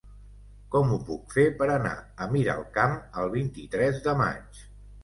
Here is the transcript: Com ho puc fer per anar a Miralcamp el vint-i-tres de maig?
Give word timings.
Com 0.75 0.93
ho 0.95 0.97
puc 1.09 1.35
fer 1.35 1.45
per 1.61 1.67
anar 1.75 1.93
a 1.99 2.29
Miralcamp 2.33 2.99
el 3.25 3.35
vint-i-tres 3.39 4.07
de 4.11 4.21
maig? 4.25 4.65